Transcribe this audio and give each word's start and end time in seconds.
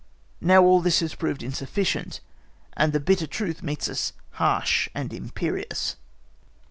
Now, 0.41 0.63
all 0.63 0.81
this 0.81 1.01
has 1.01 1.13
proved 1.13 1.43
insufficient, 1.43 2.21
and 2.73 2.91
the 2.91 2.99
bitter 2.99 3.27
truth 3.27 3.61
meets 3.61 3.87
us 3.87 4.13
harsh 4.31 4.89
and 4.95 5.13
imperious. 5.13 5.95